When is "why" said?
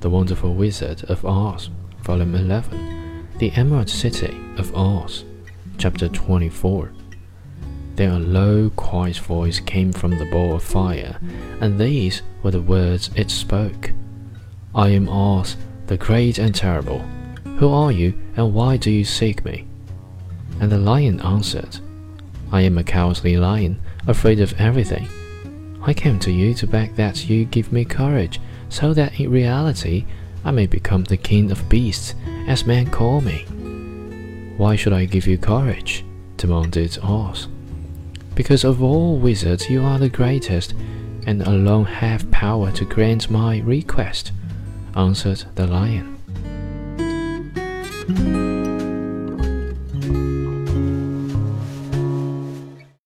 18.52-18.76, 34.56-34.74